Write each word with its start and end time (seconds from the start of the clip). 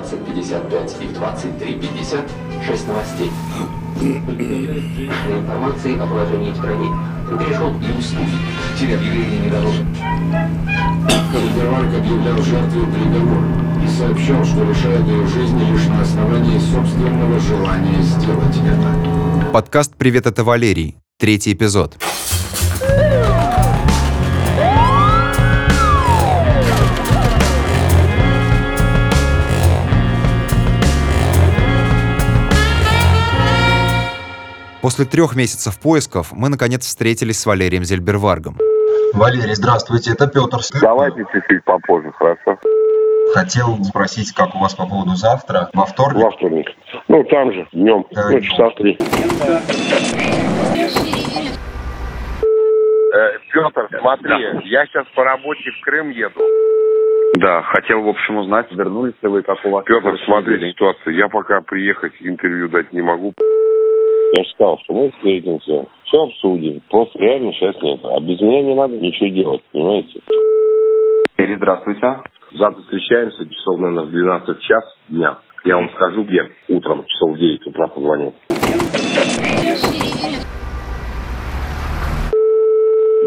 20.55 0.00 1.02
и 1.02 1.06
в 1.06 1.12
23.50 1.12 2.28
6 2.66 2.88
новостей. 2.88 3.30
Информации 5.28 5.98
о 5.98 6.06
положении 6.06 6.50
в 6.50 6.56
стране 6.56 6.90
перешел 7.30 7.70
и 7.70 7.98
услуги. 7.98 8.36
Телеобъявление 8.78 9.40
не 9.40 9.50
дано. 9.50 9.70
Зельберварк 11.32 11.94
объявлял 11.94 12.36
жертву 12.42 12.86
приговор 12.86 13.42
и 13.82 13.88
сообщал, 13.88 14.44
что 14.44 14.64
лишает 14.64 15.06
ее 15.06 15.26
жизни 15.26 15.70
лишь 15.70 15.86
на 15.86 16.02
основании 16.02 16.58
собственного 16.58 17.40
желания 17.40 18.02
сделать 18.02 18.56
это. 18.56 19.50
Подкаст 19.52 19.94
«Привет, 19.96 20.26
это 20.26 20.44
Валерий». 20.44 20.96
Третий 21.18 21.52
эпизод. 21.52 21.96
После 34.86 35.04
трех 35.04 35.34
месяцев 35.34 35.80
поисков 35.80 36.28
мы 36.30 36.48
наконец 36.48 36.86
встретились 36.86 37.40
с 37.40 37.46
Валерием 37.46 37.82
Зельберваргом. 37.82 38.56
Валерий, 39.14 39.56
здравствуйте, 39.56 40.12
это 40.12 40.28
Петр. 40.28 40.58
Давайте 40.80 41.24
чуть-чуть 41.32 41.64
попозже, 41.64 42.12
хорошо? 42.12 42.56
Хотел 43.34 43.82
спросить, 43.82 44.32
как 44.32 44.54
у 44.54 44.60
вас 44.60 44.76
по 44.76 44.86
поводу 44.86 45.16
завтра, 45.16 45.70
во 45.74 45.86
вторник? 45.86 46.22
Во 46.22 46.30
вторник. 46.30 46.70
Ну, 47.08 47.24
там 47.24 47.52
же, 47.52 47.66
днем, 47.72 48.06
Да, 48.12 48.30
ну, 48.30 48.40
часа 48.40 48.70
три. 48.76 48.96
Э, 53.12 53.38
Петр, 53.52 53.88
смотри, 53.98 54.70
я 54.70 54.86
сейчас 54.86 55.04
по 55.16 55.24
работе 55.24 55.68
в 55.68 55.84
Крым 55.84 56.10
еду. 56.10 56.40
Да, 57.38 57.62
хотел, 57.62 58.02
в 58.02 58.08
общем, 58.08 58.36
узнать, 58.36 58.70
вернулись 58.70 59.14
ли 59.20 59.28
вы, 59.28 59.42
как 59.42 59.58
у 59.64 59.70
вас... 59.70 59.84
Петр, 59.84 60.16
смотри, 60.26 60.70
ситуация. 60.70 61.12
Я 61.12 61.28
пока 61.28 61.60
приехать 61.60 62.12
интервью 62.20 62.68
дать 62.68 62.92
не 62.92 63.02
могу. 63.02 63.34
Я 64.34 64.42
же 64.42 64.50
сказал, 64.50 64.78
что 64.84 64.94
мы 64.94 65.10
встретимся, 65.12 65.86
все 66.04 66.22
обсудим. 66.24 66.80
Просто 66.90 67.18
реально 67.18 67.52
сейчас 67.52 67.76
нет. 67.80 68.00
А 68.04 68.20
без 68.20 68.40
меня 68.40 68.62
не 68.62 68.74
надо 68.74 68.98
ничего 68.98 69.28
делать, 69.28 69.62
понимаете? 69.72 70.20
Валерий, 71.46 71.56
здравствуйте. 71.56 72.20
Завтра 72.52 72.82
встречаемся, 72.82 73.48
часов, 73.48 73.78
наверное, 73.78 74.04
в 74.04 74.10
12 74.10 74.60
час 74.60 74.84
дня. 75.08 75.38
Я 75.64 75.76
вам 75.76 75.90
скажу, 75.90 76.24
где. 76.24 76.50
Утром, 76.68 77.04
часов 77.06 77.36
в 77.36 77.38
9 77.38 77.66
утра 77.68 77.86
позвоню. 77.88 78.34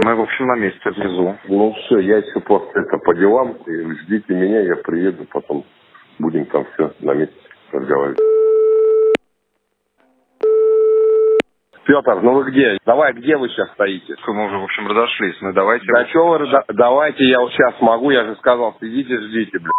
Мы, 0.03 0.15
в 0.15 0.21
общем, 0.21 0.47
на 0.47 0.55
месте 0.55 0.89
внизу. 0.89 1.35
Ну 1.47 1.73
все, 1.73 1.99
я 1.99 2.17
еще 2.17 2.39
просто 2.41 2.79
это 2.79 2.97
по 2.97 3.13
делам. 3.15 3.57
И 3.67 3.93
Ждите 4.03 4.33
меня, 4.33 4.61
я 4.61 4.75
приеду, 4.75 5.25
потом 5.31 5.63
будем 6.19 6.45
там 6.47 6.65
все 6.73 6.91
на 6.99 7.13
месте 7.13 7.35
разговаривать. 7.71 8.28
Петр, 11.89 12.21
ну 12.21 12.35
вы 12.35 12.51
где? 12.51 12.77
Давай, 12.85 13.13
где 13.13 13.35
вы 13.35 13.49
сейчас 13.49 13.71
стоите? 13.71 14.13
Мы 14.27 14.45
уже, 14.45 14.59
в 14.59 14.63
общем, 14.63 14.87
разошлись. 14.87 15.35
Ну, 15.41 15.53
давайте... 15.53 15.87
Да 15.91 16.07
что 16.09 16.27
вы, 16.27 16.47
да- 16.51 16.63
давайте 16.71 17.27
я 17.27 17.39
вот 17.39 17.51
сейчас 17.51 17.81
могу, 17.81 18.11
я 18.11 18.25
же 18.25 18.35
сказал, 18.35 18.77
сидите, 18.79 19.19
ждите, 19.19 19.57
бля. 19.57 19.71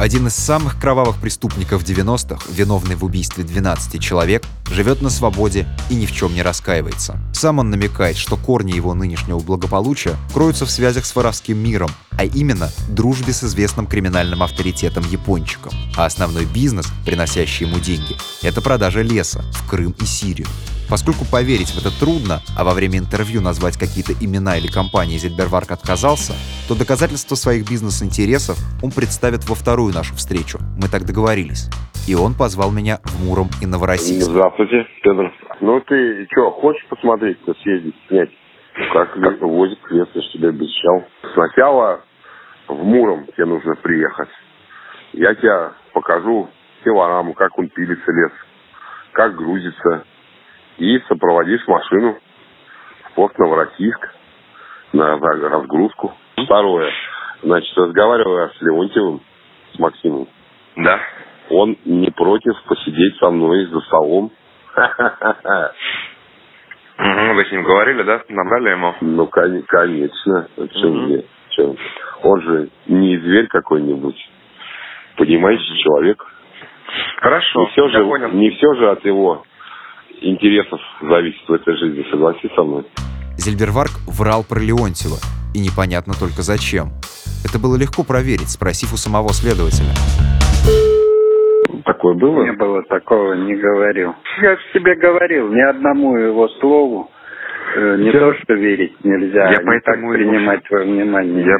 Один 0.00 0.26
из 0.26 0.32
самых 0.32 0.80
кровавых 0.80 1.20
преступников 1.20 1.82
90-х, 1.82 2.48
виновный 2.50 2.96
в 2.96 3.04
убийстве 3.04 3.44
12 3.44 4.02
человек, 4.02 4.40
живет 4.70 5.02
на 5.02 5.10
свободе 5.10 5.66
и 5.90 5.94
ни 5.94 6.06
в 6.06 6.12
чем 6.12 6.34
не 6.34 6.42
раскаивается. 6.42 7.18
Сам 7.32 7.58
он 7.58 7.70
намекает, 7.70 8.16
что 8.16 8.36
корни 8.36 8.72
его 8.72 8.94
нынешнего 8.94 9.38
благополучия 9.38 10.16
кроются 10.32 10.66
в 10.66 10.70
связях 10.70 11.04
с 11.06 11.14
воровским 11.14 11.58
миром, 11.58 11.90
а 12.12 12.24
именно 12.24 12.70
дружбе 12.88 13.32
с 13.32 13.44
известным 13.44 13.86
криминальным 13.86 14.42
авторитетом 14.42 15.04
Япончиком. 15.10 15.72
А 15.96 16.06
основной 16.06 16.44
бизнес, 16.46 16.86
приносящий 17.04 17.66
ему 17.66 17.78
деньги, 17.78 18.16
это 18.42 18.60
продажа 18.60 19.02
леса 19.02 19.44
в 19.52 19.68
Крым 19.68 19.94
и 20.00 20.06
Сирию. 20.06 20.48
Поскольку 20.88 21.24
поверить 21.24 21.70
в 21.70 21.78
это 21.78 21.90
трудно, 21.90 22.42
а 22.56 22.62
во 22.62 22.72
время 22.72 22.98
интервью 22.98 23.40
назвать 23.40 23.76
какие-то 23.76 24.12
имена 24.12 24.56
или 24.56 24.68
компании 24.68 25.18
Зельберварк 25.18 25.72
отказался, 25.72 26.34
то 26.68 26.74
доказательства 26.74 27.34
своих 27.34 27.68
бизнес-интересов 27.68 28.56
он 28.82 28.92
представит 28.92 29.48
во 29.48 29.56
вторую 29.56 29.92
нашу 29.92 30.14
встречу. 30.14 30.60
Мы 30.76 30.88
так 30.88 31.04
договорились. 31.04 31.66
И 32.06 32.14
он 32.14 32.34
позвал 32.34 32.70
меня 32.70 32.98
в 33.02 33.24
Муром 33.24 33.48
и 33.60 33.66
Новороссийск. 33.66 34.30
Здравствуйте, 34.30 34.86
Петр. 35.02 35.32
Ну 35.60 35.80
ты 35.80 36.26
что, 36.30 36.52
хочешь 36.52 36.86
посмотреть, 36.86 37.44
то 37.44 37.52
съездить, 37.54 37.96
снять? 38.08 38.30
Как, 38.92 39.12
как 39.12 39.40
возит 39.40 39.78
лес, 39.90 40.06
я 40.14 40.22
ж 40.22 40.24
тебе 40.32 40.48
обещал. 40.50 41.04
Сначала 41.34 42.02
в 42.68 42.84
Муром 42.84 43.26
тебе 43.34 43.46
нужно 43.46 43.74
приехать. 43.76 44.28
Я 45.14 45.34
тебе 45.34 45.72
покажу 45.92 46.48
пилораму, 46.84 47.34
как 47.34 47.58
он 47.58 47.68
пилится 47.70 48.12
лес, 48.12 48.32
как 49.12 49.34
грузится. 49.34 50.04
И 50.78 50.98
сопроводишь 51.08 51.66
машину 51.66 52.18
в 53.10 53.14
порт 53.14 53.36
Новороссийск 53.38 54.14
на 54.92 55.18
разгрузку. 55.18 56.12
Второе. 56.44 56.92
Значит, 57.42 57.76
разговариваю 57.76 58.50
с 58.50 58.60
Леонтьевым, 58.60 59.22
с 59.74 59.78
Максимом. 59.78 60.28
Да. 60.76 61.00
Он 61.50 61.76
не 61.84 62.10
против 62.10 62.54
посидеть 62.68 63.16
со 63.18 63.30
мной 63.30 63.66
за 63.66 63.80
столом. 63.82 64.32
Мгм, 66.98 67.36
Вы 67.36 67.44
с 67.44 67.52
ним 67.52 67.62
говорили, 67.64 68.02
да? 68.02 68.22
Набрали 68.28 68.70
ему? 68.70 68.94
Ну, 69.00 69.26
кон- 69.26 69.62
конечно. 69.68 70.48
Чем 70.80 71.04
мне? 71.04 71.24
Чем? 71.50 71.76
Он 72.22 72.40
же 72.42 72.68
не 72.86 73.18
зверь 73.18 73.46
какой-нибудь. 73.48 74.16
Понимающий 75.16 75.82
человек. 75.82 76.22
Хорошо, 77.20 77.60
Не 77.60 77.66
все, 77.72 77.86
я 77.86 77.98
же, 77.98 78.04
понял. 78.04 78.30
не 78.32 78.50
все 78.50 78.74
же 78.74 78.90
от 78.90 79.04
его 79.04 79.44
интересов 80.20 80.80
зависит 81.02 81.46
в 81.48 81.52
этой 81.52 81.76
жизни. 81.76 82.06
Согласись 82.10 82.50
со 82.54 82.62
мной. 82.62 82.84
Зельберварк 83.36 83.90
врал 84.06 84.44
про 84.48 84.58
Леонтьева, 84.60 85.16
и 85.54 85.58
непонятно 85.60 86.14
только 86.18 86.42
зачем. 86.42 86.88
Это 87.44 87.58
было 87.58 87.76
легко 87.76 88.02
проверить, 88.04 88.48
спросив 88.50 88.92
у 88.94 88.96
самого 88.96 89.28
следователя. 89.34 89.92
Такое 91.96 92.14
было? 92.14 92.44
Не 92.44 92.52
было 92.52 92.82
такого, 92.82 93.32
не 93.32 93.54
говорил. 93.54 94.12
Я 94.42 94.50
же 94.50 94.62
тебе 94.74 94.96
говорил, 94.96 95.48
ни 95.48 95.62
одному 95.62 96.14
его 96.18 96.46
слову 96.60 97.10
э, 97.74 97.96
не 98.00 98.10
Я- 98.10 98.20
то, 98.20 98.34
что 98.34 98.52
верить 98.52 99.02
нельзя, 99.02 99.44
Я 99.50 99.60
не 99.60 99.64
поэтому 99.64 100.12
так 100.12 100.18
принимать 100.18 100.62
во 100.70 100.82
внимание. 100.82 101.46
Я... 101.46 101.56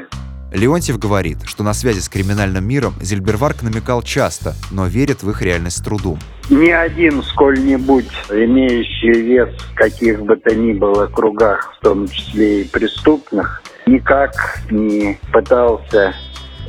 Леонтьев 0.52 0.98
говорит, 0.98 1.38
что 1.46 1.64
на 1.64 1.72
связи 1.72 2.00
с 2.00 2.10
криминальным 2.10 2.68
миром 2.68 2.92
Зельберварк 3.00 3.62
намекал 3.62 4.02
часто, 4.02 4.52
но 4.70 4.86
верит 4.86 5.22
в 5.22 5.30
их 5.30 5.40
реальность 5.40 5.78
с 5.78 5.82
трудом. 5.82 6.18
Ни 6.50 6.70
один 6.70 7.22
сколь-нибудь 7.22 8.12
имеющий 8.30 9.22
вес 9.22 9.48
в 9.72 9.74
каких 9.74 10.20
бы 10.20 10.36
то 10.36 10.54
ни 10.54 10.74
было 10.74 11.06
кругах, 11.06 11.74
в 11.78 11.82
том 11.82 12.06
числе 12.08 12.60
и 12.60 12.68
преступных, 12.68 13.62
никак 13.86 14.32
не 14.70 15.18
пытался 15.32 16.12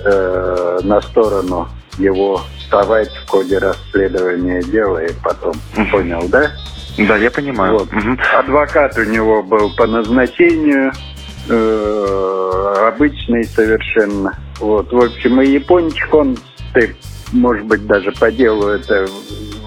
э, 0.06 0.80
на 0.84 1.02
сторону 1.02 1.68
его 2.00 2.40
вставать 2.68 3.10
в 3.10 3.30
ходе 3.30 3.58
расследования 3.58 4.62
дела 4.62 5.04
и 5.04 5.14
потом. 5.24 5.54
Понял, 5.92 6.28
да? 6.28 6.52
Да, 6.98 7.16
я 7.18 7.32
понимаю. 7.32 7.80
Вот. 7.80 7.92
Мгм. 7.92 8.20
Адвокат 8.38 8.98
у 8.98 9.04
него 9.04 9.42
был 9.42 9.74
по 9.76 9.88
назначению, 9.88 10.92
э, 11.48 12.74
обычный 12.88 13.46
совершенно. 13.46 14.38
Вот, 14.60 14.92
в 14.92 14.98
общем, 14.98 15.42
и 15.42 15.48
япончик 15.48 16.14
он, 16.14 16.38
ты, 16.74 16.96
может 17.32 17.66
быть, 17.66 17.86
даже 17.86 18.12
по 18.12 18.32
делу 18.32 18.68
это 18.68 19.08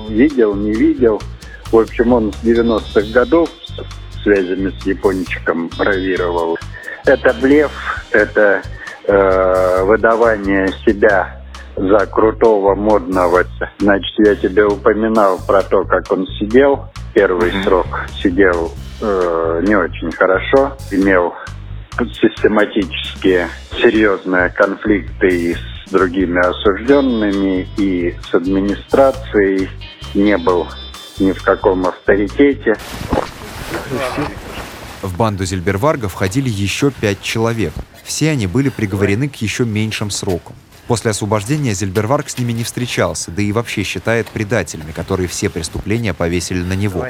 видел, 0.08 0.54
не 0.54 0.72
видел. 0.72 1.22
В 1.70 1.78
общем, 1.78 2.12
он 2.12 2.32
с 2.32 2.44
90-х 2.44 3.12
годов 3.12 3.48
связями 4.22 4.72
с 4.80 4.86
япончиком 4.86 5.70
бравировал. 5.78 6.58
Это 7.06 7.32
блеф, 7.40 7.70
это 8.10 8.60
э, 9.04 9.84
выдавание 9.84 10.68
себя 10.84 11.39
за 11.76 12.06
крутого, 12.06 12.74
модного. 12.74 13.44
Значит, 13.78 14.14
я 14.18 14.34
тебе 14.34 14.64
упоминал 14.66 15.38
про 15.46 15.62
то, 15.62 15.84
как 15.84 16.10
он 16.12 16.26
сидел. 16.38 16.86
Первый 17.14 17.52
Мгм. 17.52 17.64
срок 17.64 17.86
сидел 18.22 18.72
э, 19.00 19.62
не 19.66 19.74
очень 19.74 20.12
хорошо, 20.12 20.76
имел 20.90 21.34
систематические 21.98 23.48
серьезные 23.72 24.48
конфликты 24.50 25.28
и 25.28 25.54
с 25.54 25.90
другими 25.90 26.38
осужденными, 26.38 27.68
и 27.76 28.14
с 28.30 28.34
администрацией, 28.34 29.68
не 30.14 30.36
был 30.38 30.68
ни 31.18 31.32
в 31.32 31.42
каком 31.42 31.86
авторитете. 31.86 32.74
В 35.02 35.16
банду 35.16 35.44
Зельберварга 35.44 36.08
входили 36.08 36.48
еще 36.48 36.90
пять 36.90 37.22
человек. 37.22 37.72
Все 38.04 38.30
они 38.30 38.46
были 38.46 38.68
приговорены 38.68 39.28
к 39.28 39.36
еще 39.36 39.64
меньшим 39.64 40.10
срокам. 40.10 40.54
После 40.90 41.12
освобождения 41.12 41.70
Зельберварг 41.70 42.28
с 42.28 42.36
ними 42.36 42.50
не 42.50 42.64
встречался, 42.64 43.30
да 43.30 43.42
и 43.42 43.52
вообще 43.52 43.84
считает 43.84 44.26
предателями, 44.26 44.90
которые 44.90 45.28
все 45.28 45.48
преступления 45.48 46.12
повесили 46.12 46.64
на 46.64 46.72
него. 46.72 47.06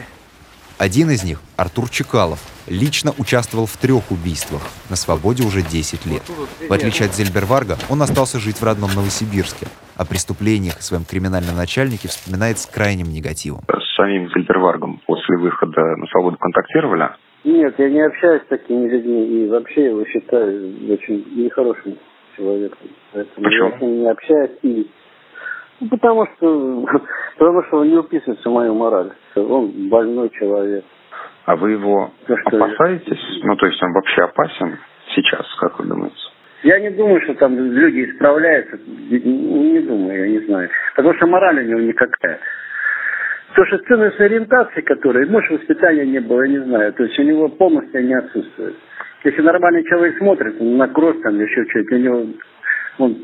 Один 0.76 1.08
из 1.08 1.24
них, 1.24 1.40
Артур 1.56 1.88
Чекалов, 1.88 2.40
лично 2.68 3.14
участвовал 3.16 3.64
в 3.64 3.78
трех 3.78 4.10
убийствах, 4.10 4.60
на 4.90 4.96
свободе 4.96 5.44
уже 5.44 5.62
10 5.62 6.04
лет. 6.04 6.20
В 6.68 6.70
отличие 6.70 7.08
от 7.08 7.14
Зельберварга, 7.14 7.78
он 7.88 8.02
остался 8.02 8.38
жить 8.38 8.60
в 8.60 8.64
родном 8.64 8.90
Новосибирске. 8.94 9.64
О 9.96 10.04
преступлениях 10.04 10.76
и 10.78 10.82
своем 10.82 11.06
криминальном 11.08 11.56
начальнике 11.56 12.08
вспоминает 12.08 12.58
с 12.58 12.66
крайним 12.66 13.08
негативом. 13.08 13.64
С 13.64 13.96
самим 13.96 14.28
Зельберваргом 14.28 15.00
после 15.06 15.38
выхода 15.38 15.96
на 15.96 16.06
свободу 16.08 16.36
контактировали? 16.36 17.16
Нет, 17.44 17.74
я 17.78 17.88
не 17.88 18.04
общаюсь 18.04 18.42
с 18.42 18.48
такими 18.48 18.90
людьми 18.90 19.24
и 19.24 19.48
вообще 19.48 19.86
его 19.86 20.04
считаю 20.04 20.92
очень 20.92 21.24
нехорошим 21.34 21.96
человеком. 22.40 22.88
Поэтому 23.12 23.44
Почему? 23.44 23.68
я 23.68 23.78
с 23.78 23.80
ним 23.80 24.00
не 24.00 24.10
общаюсь 24.10 24.50
и 24.62 24.90
ну, 25.80 25.88
потому 25.88 26.26
что 26.26 26.86
потому 27.38 27.62
что 27.64 27.78
он 27.78 27.88
не 27.88 27.96
уписывается 27.96 28.48
в 28.48 28.52
мою 28.52 28.74
мораль. 28.74 29.12
Он 29.36 29.88
больной 29.88 30.30
человек. 30.30 30.84
А 31.46 31.56
вы 31.56 31.72
его 31.72 32.10
Ну 32.28 32.36
опасаетесь? 32.44 33.40
Ну, 33.42 33.56
то 33.56 33.66
есть 33.66 33.82
он 33.82 33.92
вообще 33.92 34.22
опасен 34.22 34.78
сейчас, 35.14 35.46
как 35.58 35.78
вы 35.78 35.86
думаете? 35.86 36.16
Я 36.62 36.78
не 36.78 36.90
думаю, 36.90 37.22
что 37.22 37.34
там 37.34 37.56
люди 37.56 38.04
исправляются. 38.10 38.78
Не 38.86 39.18
не 39.72 39.80
думаю, 39.80 40.20
я 40.20 40.28
не 40.28 40.46
знаю. 40.46 40.68
Потому 40.94 41.14
что 41.16 41.26
мораль 41.26 41.60
у 41.60 41.68
него 41.68 41.80
никакая. 41.80 42.38
То, 43.54 43.64
что 43.64 43.78
ценность 43.78 44.20
ориентации, 44.20 44.82
которой, 44.82 45.26
может, 45.26 45.50
воспитания 45.50 46.06
не 46.06 46.20
было, 46.20 46.42
я 46.42 46.48
не 46.48 46.58
знаю. 46.58 46.92
То 46.92 47.04
есть 47.04 47.18
у 47.18 47.22
него 47.22 47.48
полностью 47.48 48.06
не 48.06 48.14
отсутствует. 48.14 48.76
Если 49.22 49.42
нормальный 49.42 49.84
человек 49.84 50.16
смотрит 50.18 50.60
на 50.60 50.88
кровь, 50.88 51.20
там 51.22 51.38
еще 51.38 51.64
что-то, 51.68 51.94
у 51.94 51.98
него 51.98 52.26
он, 52.98 53.16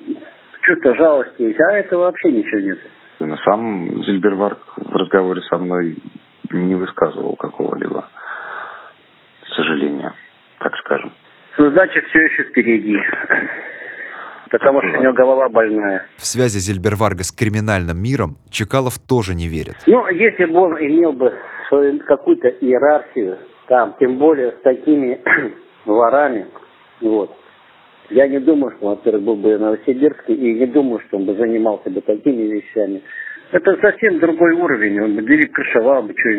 чувство 0.63 0.95
жалости 0.95 1.43
есть, 1.43 1.61
а 1.61 1.79
этого 1.79 2.03
вообще 2.03 2.33
ничего 2.33 2.61
нет. 2.61 2.79
Но 3.21 3.37
сам 3.39 4.05
Зильберварк 4.05 4.59
в 4.77 4.95
разговоре 4.95 5.41
со 5.43 5.57
мной 5.57 5.97
не 6.51 6.75
высказывал 6.75 7.37
какого-либо 7.37 8.09
сожаления, 9.55 10.13
так 10.59 10.75
скажем. 10.85 11.13
Ну, 11.59 11.71
значит, 11.71 12.05
все 12.07 12.21
еще 12.21 12.45
впереди. 12.45 12.99
Потому 14.51 14.81
что 14.83 14.99
у 14.99 15.03
него 15.03 15.13
голова 15.15 15.49
больная. 15.49 16.07
В 16.19 16.27
связи 16.27 16.59
Зельберварга 16.59 17.25
с 17.25 17.33
криминальным 17.33 18.01
миром 18.01 18.37
Чекалов 18.51 18.99
тоже 18.99 19.35
не 19.35 19.49
верит. 19.49 19.77
Ну, 19.87 20.07
если 20.09 20.45
бы 20.45 20.59
он 20.61 20.79
имел 20.79 21.13
бы 21.13 21.35
свою 21.69 21.99
какую-то 22.01 22.49
иерархию, 22.49 23.39
там, 23.67 23.97
тем 23.99 24.19
более 24.19 24.53
с 24.53 24.61
такими 24.63 25.21
ворами, 25.87 26.47
вот, 27.01 27.31
я 28.11 28.29
не 28.29 28.39
думаю, 28.39 28.73
что 28.77 28.87
он, 28.87 28.95
во-первых, 28.97 29.23
был 29.23 29.37
бы 29.37 29.57
в 29.57 29.61
Новосибирске, 29.61 30.35
и 30.35 30.55
не 30.55 30.67
думаю, 30.67 31.01
что 31.07 31.17
он 31.17 31.25
бы 31.25 31.35
занимался 31.35 31.91
бы 31.91 32.01
такими 32.01 32.43
вещами. 32.43 33.03
Это 33.53 33.77
совсем 33.81 34.19
другой 34.19 34.55
уровень, 34.55 35.01
он 35.01 35.17
бы 35.17 35.23
дверь 35.23 35.49
крышевал 35.49 36.03
бы, 36.03 36.15
что 36.17 36.31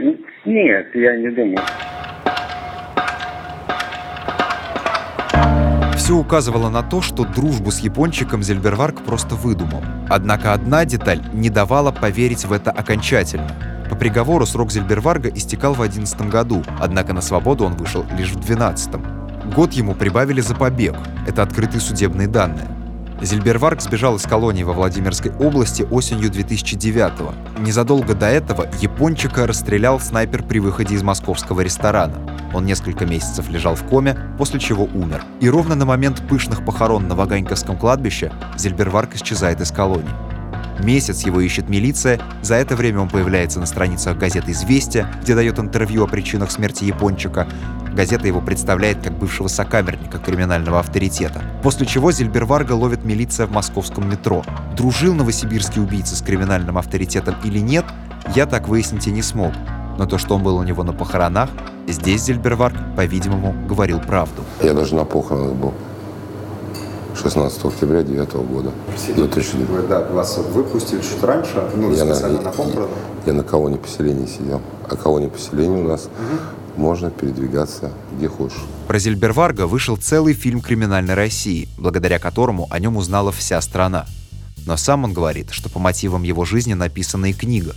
Нет, 0.46 0.96
я 0.96 1.18
не 1.18 1.30
думаю. 1.30 1.58
Все 5.96 6.14
указывало 6.14 6.70
на 6.70 6.84
то, 6.84 7.02
что 7.02 7.26
дружбу 7.26 7.70
с 7.70 7.80
япончиком 7.82 8.42
Зельберварг 8.42 9.04
просто 9.06 9.36
выдумал. 9.36 9.82
Однако 10.10 10.54
одна 10.54 10.86
деталь 10.86 11.20
не 11.34 11.50
давала 11.50 11.92
поверить 11.92 12.46
в 12.46 12.54
это 12.54 12.72
окончательно. 12.72 13.50
По 13.90 13.98
приговору 13.98 14.46
срок 14.46 14.72
Зельберварга 14.72 15.28
истекал 15.30 15.74
в 15.74 15.82
11 15.82 16.30
году, 16.30 16.62
однако 16.80 17.14
на 17.14 17.20
свободу 17.20 17.66
он 17.66 17.74
вышел 17.74 18.06
лишь 18.18 18.32
в 18.32 18.40
12 18.40 19.17
Год 19.56 19.74
ему 19.74 19.96
прибавили 19.96 20.42
за 20.42 20.56
побег. 20.56 20.96
Это 21.26 21.42
открытые 21.42 21.82
судебные 21.82 22.28
данные. 22.28 22.68
Зельберварг 23.22 23.82
сбежал 23.82 24.18
из 24.18 24.24
колонии 24.24 24.62
во 24.62 24.74
Владимирской 24.74 25.32
области 25.40 25.82
осенью 25.82 26.30
2009-го. 26.30 27.34
Незадолго 27.60 28.14
до 28.14 28.28
этого 28.28 28.68
япончика 28.80 29.48
расстрелял 29.48 30.00
снайпер 30.00 30.44
при 30.44 30.60
выходе 30.60 30.94
из 30.94 31.02
московского 31.02 31.62
ресторана. 31.62 32.16
Он 32.54 32.66
несколько 32.66 33.06
месяцев 33.06 33.50
лежал 33.50 33.76
в 33.76 33.84
коме, 33.84 34.18
после 34.38 34.60
чего 34.60 34.84
умер. 34.84 35.24
И 35.40 35.50
ровно 35.50 35.74
на 35.76 35.86
момент 35.86 36.22
пышных 36.28 36.64
похорон 36.64 37.08
на 37.08 37.16
Ваганьковском 37.16 37.78
кладбище 37.78 38.32
Зельберварг 38.58 39.16
исчезает 39.16 39.62
из 39.62 39.72
колонии. 39.72 40.14
Месяц 40.84 41.24
его 41.24 41.42
ищет 41.42 41.70
милиция, 41.70 42.20
за 42.44 42.56
это 42.56 42.76
время 42.76 43.00
он 43.00 43.10
появляется 43.10 43.60
на 43.60 43.66
страницах 43.66 44.18
газеты 44.18 44.52
«Известия», 44.52 45.10
где 45.24 45.34
дает 45.34 45.58
интервью 45.58 46.04
о 46.04 46.08
причинах 46.08 46.52
смерти 46.52 46.84
япончика. 46.84 47.48
Газета 47.98 48.28
его 48.28 48.42
представляет 48.42 49.02
как 49.02 49.18
бывшего 49.18 49.48
сокамерника 49.48 50.20
криминального 50.20 50.80
авторитета. 50.80 51.42
После 51.64 51.88
чего 51.88 52.12
Зельберварга 52.12 52.74
ловит 52.74 53.04
милиция 53.04 53.48
в 53.48 53.52
московском 53.52 54.08
метро. 54.08 54.44
Дружил 54.76 55.16
новосибирский 55.16 55.82
убийца 55.82 56.16
с 56.16 56.22
криминальным 56.22 56.78
авторитетом 56.78 57.34
или 57.44 57.58
нет, 57.58 57.86
я 58.36 58.46
так 58.46 58.68
выяснить 58.68 59.08
и 59.08 59.12
не 59.12 59.24
смог. 59.24 59.52
Но 59.98 60.06
то, 60.06 60.20
что 60.20 60.36
он 60.36 60.44
был 60.44 60.58
у 60.58 60.64
него 60.64 60.84
на 60.84 60.94
похоронах, 60.94 61.50
здесь 61.88 62.26
Зельберварг, 62.26 62.76
по-видимому, 62.96 63.56
говорил 63.68 64.00
правду. 64.00 64.44
Я 64.62 64.76
даже 64.76 64.94
на 64.94 65.04
похоронах 65.04 65.56
был. 65.56 65.74
16 67.20 67.66
октября 67.66 68.04
2009 68.04 68.34
года. 68.48 68.72
2009. 69.16 69.70
Вы, 69.70 69.82
да, 69.88 70.02
вас 70.02 70.38
выпустили 70.38 71.02
чуть 71.02 71.24
раньше, 71.24 71.68
ну, 71.76 71.92
Я 71.92 72.06
на, 72.06 72.14
специально 72.14 72.42
на 72.42 72.52
похороны. 72.52 72.92
я 73.26 73.34
на 73.34 73.44
колонии 73.44 73.78
поселения 73.78 74.28
сидел. 74.28 74.62
А 74.88 74.96
колония 74.96 75.30
поселения 75.30 75.84
у 75.84 75.88
нас 75.88 76.10
можно 76.78 77.10
передвигаться 77.10 77.92
где 78.14 78.28
хочешь. 78.28 78.62
Про 78.88 79.00
Зельберварга 79.00 79.68
вышел 79.68 79.98
целый 79.98 80.34
фильм 80.34 80.62
криминальной 80.62 81.14
России, 81.14 81.68
благодаря 81.78 82.20
которому 82.20 82.68
о 82.70 82.80
нем 82.80 82.98
узнала 82.98 83.32
вся 83.32 83.60
страна. 83.62 84.06
Но 84.66 84.78
сам 84.78 85.04
он 85.04 85.14
говорит, 85.14 85.52
что 85.52 85.70
по 85.70 85.80
мотивам 85.80 86.24
его 86.24 86.46
жизни 86.46 86.74
написана 86.74 87.28
и 87.28 87.34
книга. 87.34 87.74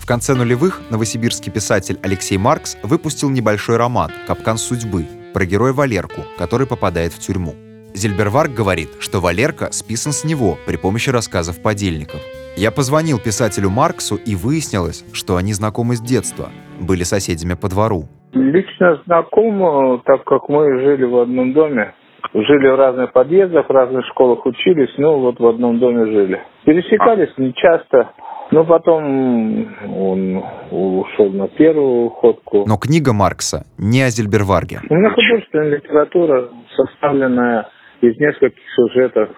В 0.00 0.06
конце 0.06 0.34
нулевых 0.34 0.82
новосибирский 0.90 1.50
писатель 1.50 1.98
Алексей 2.02 2.36
Маркс 2.36 2.76
выпустил 2.82 3.30
небольшой 3.30 3.76
роман 3.76 4.12
«Капкан 4.26 4.58
судьбы» 4.58 5.06
про 5.32 5.46
героя 5.46 5.72
Валерку, 5.72 6.24
который 6.36 6.66
попадает 6.66 7.14
в 7.14 7.18
тюрьму. 7.18 7.54
Зельберварг 7.94 8.52
говорит, 8.52 8.90
что 8.98 9.20
Валерка 9.20 9.70
списан 9.72 10.12
с 10.12 10.24
него 10.24 10.58
при 10.66 10.76
помощи 10.76 11.10
рассказов 11.10 11.60
подельников. 11.60 12.20
Я 12.56 12.70
позвонил 12.70 13.18
писателю 13.18 13.70
Марксу 13.70 14.16
и 14.16 14.34
выяснилось, 14.34 15.04
что 15.12 15.36
они 15.36 15.54
знакомы 15.54 15.96
с 15.96 16.00
детства, 16.00 16.50
были 16.80 17.04
соседями 17.04 17.54
по 17.54 17.68
двору. 17.68 18.08
Лично 18.34 19.00
знаком, 19.06 20.02
так 20.04 20.24
как 20.24 20.48
мы 20.48 20.80
жили 20.80 21.04
в 21.04 21.18
одном 21.18 21.52
доме. 21.52 21.94
Жили 22.32 22.68
в 22.68 22.76
разных 22.76 23.12
подъездах, 23.12 23.68
в 23.68 23.72
разных 23.72 24.04
школах 24.06 24.44
учились, 24.44 24.92
ну 24.96 25.18
вот 25.20 25.38
в 25.38 25.46
одном 25.46 25.78
доме 25.78 26.06
жили. 26.06 26.40
Пересекались 26.64 27.32
нечасто, 27.36 28.10
но 28.50 28.64
потом 28.64 29.68
он 29.96 30.42
ушел 30.70 31.30
на 31.30 31.48
первую 31.48 32.10
ходку. 32.10 32.64
Но 32.66 32.76
книга 32.76 33.12
Маркса 33.12 33.66
не 33.78 34.02
о 34.02 34.08
Зельберварге. 34.08 34.80
У 34.88 34.94
меня 34.94 35.10
художественная 35.10 35.76
литература, 35.76 36.48
составленная 36.74 37.68
из 38.00 38.18
нескольких 38.18 38.62
сюжетов, 38.74 39.28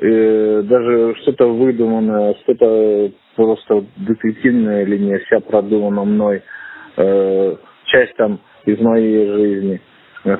и 0.00 0.62
даже 0.64 1.14
что-то 1.22 1.46
выдуманное, 1.46 2.34
что-то 2.42 3.10
просто 3.36 3.84
детективная 3.96 4.84
линия, 4.84 5.20
вся 5.26 5.40
продумана 5.40 6.04
мной, 6.04 6.42
э, 6.96 7.56
часть 7.92 8.16
там 8.16 8.40
из 8.64 8.80
моей 8.80 9.26
жизни. 9.32 9.80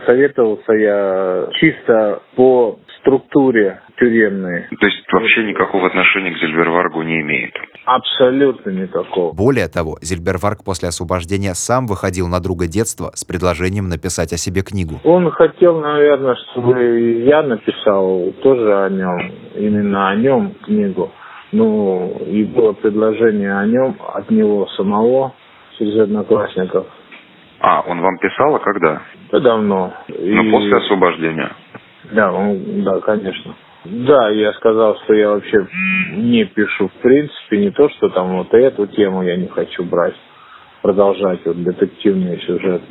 Советовался 0.06 0.72
я 0.74 1.48
чисто 1.54 2.22
по 2.36 2.78
структуре 3.00 3.80
тюремной. 3.98 4.66
То 4.78 4.86
есть 4.86 5.12
вообще 5.12 5.44
никакого 5.44 5.88
отношения 5.88 6.30
к 6.30 6.38
Зельберваргу 6.38 7.02
не 7.02 7.20
имеет? 7.20 7.52
Абсолютно 7.84 8.70
никакого. 8.70 9.32
Более 9.32 9.66
того, 9.66 9.98
Зельберварг 10.00 10.62
после 10.64 10.88
освобождения 10.88 11.54
сам 11.54 11.88
выходил 11.88 12.28
на 12.28 12.40
друга 12.40 12.68
детства 12.68 13.10
с 13.14 13.24
предложением 13.24 13.88
написать 13.88 14.32
о 14.32 14.36
себе 14.36 14.62
книгу. 14.62 15.00
Он 15.02 15.28
хотел, 15.32 15.80
наверное, 15.80 16.36
чтобы 16.52 17.24
я 17.26 17.42
написал 17.42 18.32
тоже 18.40 18.84
о 18.84 18.88
нем, 18.88 19.32
именно 19.56 20.10
о 20.10 20.14
нем 20.14 20.54
книгу. 20.64 21.10
Ну, 21.50 22.22
и 22.24 22.44
было 22.44 22.72
предложение 22.72 23.52
о 23.58 23.66
нем 23.66 23.96
от 24.14 24.30
него 24.30 24.68
самого, 24.76 25.34
через 25.76 25.98
одноклассников. 25.98 26.86
А, 27.62 27.80
он 27.86 28.00
вам 28.00 28.18
писал, 28.18 28.56
а 28.56 28.58
когда? 28.58 29.02
Да 29.30 29.38
давно. 29.38 29.94
Ну, 30.08 30.42
И- 30.42 30.50
после 30.50 30.76
освобождения. 30.78 31.52
Да, 32.10 32.32
он, 32.32 32.82
да, 32.82 33.00
конечно. 33.00 33.54
Да, 33.84 34.30
я 34.30 34.52
сказал, 34.54 34.96
что 35.04 35.14
я 35.14 35.30
вообще 35.30 35.66
не 36.16 36.44
пишу 36.44 36.88
в 36.88 37.02
принципе, 37.02 37.58
не 37.58 37.70
то, 37.70 37.88
что 37.90 38.08
там 38.08 38.36
вот 38.36 38.52
эту 38.52 38.86
тему 38.88 39.22
я 39.22 39.36
не 39.36 39.46
хочу 39.46 39.84
брать, 39.84 40.14
продолжать 40.82 41.40
вот 41.44 41.62
детективный 41.62 42.40
сюжет. 42.40 42.82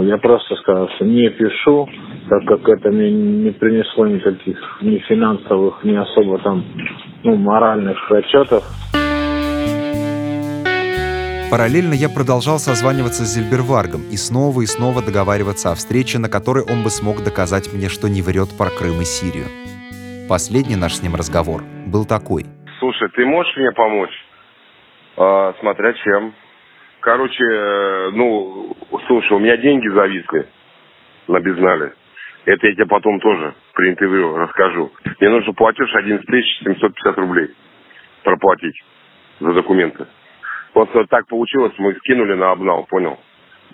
Я 0.00 0.18
просто 0.18 0.56
сказал, 0.56 0.88
что 0.90 1.06
не 1.06 1.30
пишу, 1.30 1.88
так 2.28 2.44
как 2.44 2.68
это 2.68 2.90
мне 2.90 3.10
не 3.10 3.50
принесло 3.50 4.06
никаких 4.06 4.58
ни 4.82 4.98
финансовых, 4.98 5.82
ни 5.84 5.96
особо 5.96 6.38
там, 6.38 6.62
ну, 7.24 7.36
моральных 7.36 7.98
расчетов. 8.10 8.64
Параллельно 11.50 11.94
я 11.94 12.10
продолжал 12.10 12.58
созваниваться 12.58 13.24
с 13.24 13.32
Зельберваргом 13.32 14.04
и 14.12 14.20
снова 14.20 14.60
и 14.60 14.66
снова 14.66 15.00
договариваться 15.00 15.72
о 15.72 15.74
встрече, 15.80 16.18
на 16.18 16.28
которой 16.28 16.60
он 16.60 16.84
бы 16.84 16.90
смог 16.92 17.24
доказать 17.24 17.72
мне, 17.72 17.88
что 17.88 18.04
не 18.12 18.20
врет 18.20 18.52
про 18.52 18.68
Крым 18.68 19.00
и 19.00 19.08
Сирию. 19.08 19.48
Последний 20.28 20.76
наш 20.76 21.00
с 21.00 21.02
ним 21.02 21.16
разговор 21.16 21.64
был 21.88 22.04
такой. 22.04 22.44
Слушай, 22.78 23.08
ты 23.16 23.24
можешь 23.24 23.56
мне 23.56 23.72
помочь? 23.72 24.12
А, 25.16 25.54
смотря 25.60 25.94
чем. 25.94 26.34
короче, 27.00 27.42
э, 27.42 28.10
ну, 28.12 28.76
слушай, 29.06 29.32
у 29.32 29.40
меня 29.40 29.56
деньги 29.56 29.88
зависли 29.88 30.44
на 31.28 31.40
безнале. 31.40 31.94
Это 32.44 32.66
я 32.66 32.74
тебе 32.74 32.86
потом 32.86 33.20
тоже 33.20 33.54
при 33.72 33.88
интервью 33.88 34.36
расскажу. 34.36 34.92
Мне 35.18 35.30
нужно 35.30 35.54
платеж 35.54 35.88
11 35.94 36.28
750 36.60 37.16
рублей 37.16 37.48
проплатить 38.22 38.76
за 39.40 39.54
документы. 39.54 40.06
Вот 40.78 40.90
так 41.10 41.26
получилось, 41.26 41.72
мы 41.78 41.92
скинули 41.94 42.34
на 42.34 42.52
обнал, 42.52 42.84
понял? 42.84 43.18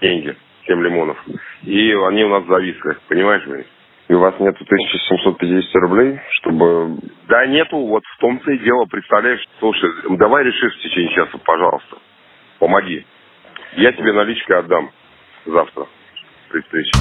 Деньги, 0.00 0.34
7 0.66 0.82
лимонов. 0.82 1.18
И 1.62 1.92
они 1.92 2.24
у 2.24 2.30
нас 2.30 2.46
зависли, 2.46 2.96
понимаешь, 3.08 3.44
блин? 3.46 3.66
И 4.08 4.14
у 4.14 4.20
вас 4.20 4.34
нету 4.40 4.64
1750 4.64 5.74
рублей, 5.82 6.18
чтобы... 6.30 6.96
Да 7.28 7.44
нету, 7.44 7.76
вот 7.76 8.02
в 8.06 8.20
том-то 8.20 8.50
и 8.50 8.58
дело, 8.60 8.86
представляешь? 8.86 9.46
Слушай, 9.58 9.90
давай 10.16 10.44
решишь 10.44 10.78
в 10.78 10.82
течение 10.82 11.14
часа, 11.14 11.36
пожалуйста. 11.44 11.98
Помоги. 12.58 13.04
Я 13.76 13.92
тебе 13.92 14.14
наличкой 14.14 14.60
отдам 14.60 14.90
завтра 15.44 15.86
при 16.48 16.62
встрече. 16.62 16.92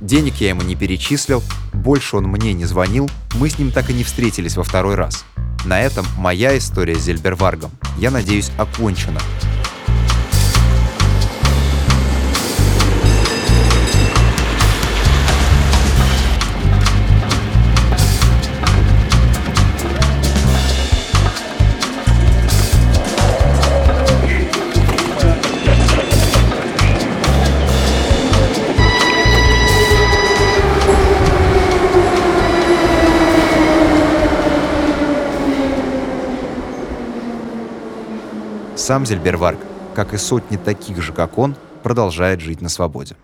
Денег 0.00 0.34
я 0.34 0.50
ему 0.50 0.62
не 0.62 0.76
перечислил, 0.76 1.40
больше 1.74 2.16
он 2.16 2.24
мне 2.26 2.52
не 2.52 2.66
звонил, 2.66 3.08
мы 3.40 3.48
с 3.48 3.58
ним 3.58 3.72
так 3.72 3.90
и 3.90 3.94
не 3.94 4.04
встретились 4.04 4.56
во 4.56 4.62
второй 4.62 4.94
раз. 4.94 5.26
На 5.64 5.80
этом 5.80 6.06
моя 6.16 6.56
история 6.56 6.94
с 6.94 7.02
Зельберваргом, 7.02 7.70
я 7.98 8.10
надеюсь, 8.10 8.50
окончена. 8.56 9.20
Сам 38.80 39.04
Зельберварг, 39.04 39.58
как 39.94 40.14
и 40.14 40.16
сотни 40.16 40.56
таких 40.56 41.02
же, 41.02 41.12
как 41.12 41.36
он, 41.36 41.54
продолжает 41.82 42.40
жить 42.40 42.62
на 42.62 42.70
свободе. 42.70 43.14